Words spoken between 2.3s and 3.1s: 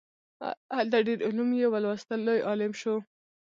عالم شو.